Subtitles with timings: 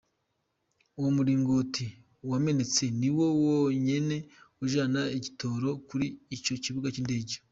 [0.99, 1.85] Uwo muringoti
[2.29, 4.17] wamenetse ni wo wonyene
[4.63, 7.35] ujana igitoro kuri ico kibuga c'indege.